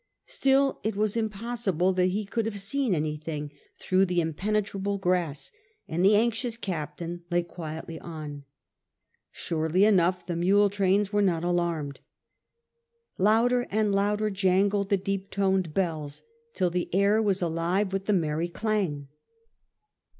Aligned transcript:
Still, 0.25 0.79
it 0.81 0.95
was 0.95 1.15
impossible 1.15 1.93
that 1.93 2.07
he 2.07 2.25
could 2.25 2.47
have 2.47 2.59
seen 2.59 2.95
anything 2.95 3.51
through 3.77 4.05
the 4.05 4.19
impenetrable 4.19 4.97
grass, 4.97 5.51
and 5.87 6.03
the 6.03 6.15
anxious 6.15 6.57
captain 6.57 7.23
lay 7.29 7.43
quietly 7.43 7.99
on. 7.99 8.43
Surely 9.31 9.85
enough 9.85 10.25
the 10.25 10.35
mule 10.35 10.71
trains 10.71 11.13
were 11.13 11.21
not 11.21 11.43
alarmed. 11.43 11.99
Louder 13.19 13.67
and 13.69 13.93
louder 13.93 14.31
jangled 14.31 14.89
the 14.89 14.97
deep 14.97 15.29
toned 15.29 15.71
bells 15.71 16.23
till 16.55 16.71
the 16.71 16.89
air 16.95 17.21
was 17.21 17.39
alive 17.43 17.93
with 17.93 18.05
the 18.07 18.13
merry 18.13 18.47
clang. 18.49 19.07